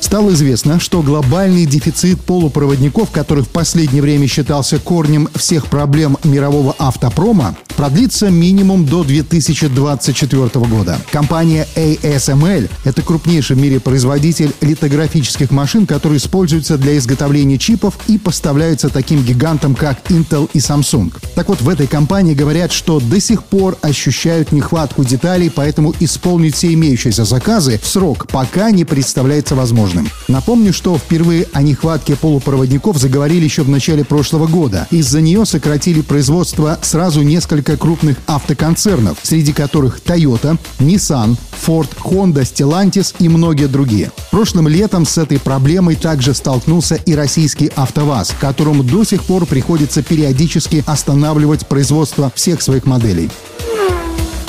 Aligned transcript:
Стало 0.00 0.30
известно, 0.30 0.78
что 0.78 1.02
глобальный 1.02 1.66
дефицит 1.66 2.20
полупроводников, 2.20 3.10
который 3.10 3.44
в 3.44 3.48
последнее 3.48 4.02
время 4.02 4.26
считался 4.26 4.78
корнем 4.78 5.28
всех 5.34 5.66
проблем 5.66 6.16
мирового 6.24 6.74
автопрома, 6.78 7.56
продлится 7.76 8.30
минимум 8.30 8.86
до 8.86 9.04
2024 9.04 10.48
года. 10.66 10.98
Компания 11.12 11.68
ASML– 11.76 12.70
это 12.84 13.02
крупнейший 13.02 13.56
в 13.56 13.60
мире 13.60 13.80
производитель 13.80 14.52
литографических 14.60 15.50
машин, 15.50 15.86
которые 15.86 16.18
используются 16.18 16.78
для 16.78 16.96
изготовления 16.96 17.58
чипов 17.58 17.98
и 18.08 18.18
поставляются 18.18 18.88
таким 18.88 19.22
гигантам, 19.22 19.74
как 19.74 19.98
Intel 20.10 20.48
и 20.54 20.58
Samsung. 20.58 21.12
Так 21.34 21.48
вот, 21.48 21.60
в 21.60 21.68
этой 21.68 21.86
компании 21.86 22.34
говорят, 22.34 22.72
что 22.72 22.98
до 22.98 23.20
сих 23.20 23.44
пор 23.44 23.76
ощущают 23.82 24.52
нехватку 24.52 25.04
деталей, 25.04 25.50
поэтому 25.54 25.94
исполнить 26.00 26.54
все 26.54 26.72
имеющиеся 26.72 27.24
заказы 27.24 27.78
в 27.82 27.86
срок 27.86 28.26
пока 28.28 28.70
не 28.70 28.84
представляется 28.84 29.54
возможным. 29.54 30.08
Напомню, 30.28 30.72
что 30.72 30.96
впервые 30.96 31.46
о 31.52 31.62
нехватке 31.62 32.16
полупроводников 32.16 32.96
заговорили 32.96 33.44
еще 33.44 33.62
в 33.62 33.68
начале 33.68 34.04
прошлого 34.04 34.46
года. 34.46 34.86
Из-за 34.90 35.20
нее 35.20 35.44
сократили 35.44 36.00
производство 36.00 36.78
сразу 36.82 37.22
несколько 37.22 37.65
крупных 37.74 38.18
автоконцернов, 38.28 39.18
среди 39.22 39.52
которых 39.52 39.98
Toyota, 39.98 40.56
Nissan, 40.78 41.36
Ford, 41.66 41.88
Honda, 42.04 42.42
Stellantis 42.42 43.14
и 43.18 43.28
многие 43.28 43.66
другие. 43.66 44.12
Прошлым 44.30 44.68
летом 44.68 45.04
с 45.04 45.18
этой 45.18 45.40
проблемой 45.40 45.96
также 45.96 46.34
столкнулся 46.34 46.94
и 46.94 47.14
российский 47.14 47.72
АвтоВАЗ, 47.74 48.34
которому 48.38 48.84
до 48.84 49.02
сих 49.04 49.24
пор 49.24 49.46
приходится 49.46 50.02
периодически 50.02 50.84
останавливать 50.86 51.66
производство 51.66 52.30
всех 52.34 52.62
своих 52.62 52.84
моделей. 52.84 53.30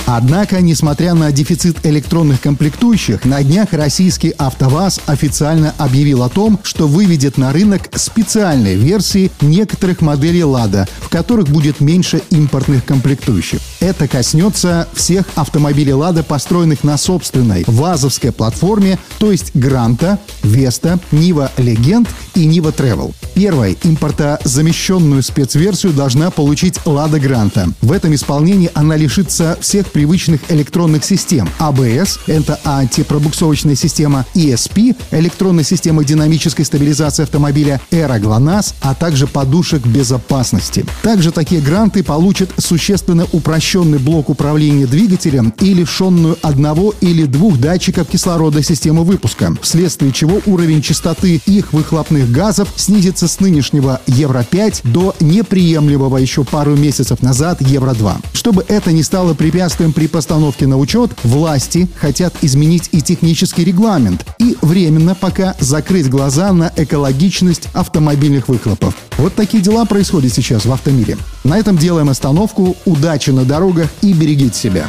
Однако, 0.10 0.62
несмотря 0.62 1.16
на 1.16 1.34
дефицит 1.34 1.86
электронных 1.86 2.40
комплектующих, 2.40 3.26
на 3.26 3.44
днях 3.44 3.74
российский 3.74 4.34
АвтоВАЗ 4.38 5.02
официально 5.06 5.74
объявил 5.78 6.24
о 6.24 6.30
том, 6.30 6.62
что 6.64 6.88
выведет 6.88 7.38
на 7.38 7.52
рынок 7.52 7.90
специальные 7.94 8.78
версии 8.78 9.32
некоторых 9.42 10.00
моделей 10.00 10.46
«Лада», 10.46 10.88
в 11.02 11.10
которых 11.10 11.50
будет 11.50 11.82
меньше 11.82 12.22
импортных 12.30 12.86
комплектующих. 12.86 13.60
Это 13.80 14.08
коснется 14.08 14.88
всех 14.94 15.26
автомобилей 15.36 15.94
«Лада», 15.94 16.24
построенных 16.24 16.84
на 16.84 16.98
собственной 16.98 17.64
ВАЗовской 17.68 18.32
платформе, 18.32 18.98
то 19.20 19.32
есть 19.32 19.52
«Гранта», 19.54 20.20
«Веста», 20.44 21.00
«Нива 21.12 21.52
Легенд» 21.58 22.10
и 22.34 22.46
«Нива 22.46 22.70
Travel. 22.70 23.14
Первой 23.36 23.78
импортозамещенную 23.84 25.22
спецверсию 25.22 25.94
должна 25.94 26.32
получить 26.32 26.80
«Лада 26.86 27.20
Гранта». 27.20 27.70
В 27.82 27.92
этом 27.92 28.16
исполнении 28.16 28.72
она 28.74 28.96
лишится 28.96 29.58
всех 29.62 29.92
привычных 29.92 30.42
электронных 30.50 31.06
систем. 31.06 31.48
АБС– 31.60 32.20
это 32.28 32.60
антипробуксовочная 32.64 33.76
система, 33.76 34.26
ESP– 34.34 34.96
электронная 35.12 35.64
система 35.64 36.04
динамической 36.04 36.66
стабилизации 36.66 37.24
автомобиля, 37.24 37.80
Эра 37.92 38.18
ГЛОНАСС, 38.18 38.74
а 38.82 38.96
также 38.96 39.28
подушек 39.28 39.86
безопасности. 39.86 40.86
Также 41.04 41.32
такие 41.32 41.62
гранты 41.62 42.04
получат 42.04 42.50
существенно 42.58 43.26
упрощенный 43.68 43.98
блок 43.98 44.30
управления 44.30 44.88
двигателем 44.88 45.54
и 45.60 45.74
лишенную 45.74 46.38
одного 46.42 46.94
или 47.02 47.26
двух 47.26 47.60
датчиков 47.60 48.08
кислорода 48.08 48.64
системы 48.64 49.04
выпуска, 49.04 49.54
вследствие 49.62 50.14
чего 50.14 50.40
уровень 50.46 50.82
частоты 50.82 51.42
их 51.46 51.74
выхлопных 51.74 52.32
газов 52.32 52.70
снизится 52.78 53.28
с 53.28 53.42
нынешнего 53.42 54.00
Евро-5 54.08 54.90
до 54.90 55.14
неприемлемого 55.20 56.16
еще 56.16 56.46
пару 56.46 56.78
месяцев 56.78 57.22
назад 57.22 57.62
Евро-2. 57.62 58.14
Чтобы 58.32 58.64
это 58.70 58.94
не 58.94 59.04
стало 59.04 59.34
препятствием 59.34 59.92
при 59.92 60.08
постановке 60.08 60.66
на 60.66 60.78
учет 60.78 61.12
власти 61.24 61.90
хотят 61.98 62.34
изменить 62.42 62.88
и 62.94 63.02
технический 63.02 63.66
регламент 63.66 64.26
и 64.40 64.56
временно 64.62 65.14
пока 65.14 65.56
закрыть 65.60 66.10
глаза 66.10 66.54
на 66.54 66.72
экологичность 66.78 67.68
автомобильных 67.74 68.48
выхлопов. 68.48 68.96
Вот 69.18 69.36
такие 69.36 69.62
дела 69.62 69.84
происходят 69.84 70.32
сейчас 70.32 70.66
в 70.66 70.72
автомире. 70.72 71.18
На 71.48 71.58
этом 71.58 71.78
делаем 71.78 72.10
остановку. 72.10 72.76
Удачи 72.84 73.30
на 73.30 73.46
дорогах 73.46 73.88
и 74.02 74.12
берегите 74.12 74.54
себя. 74.54 74.86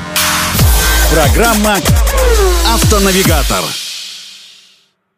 Программа 1.12 1.76
«Автонавигатор». 2.74 3.62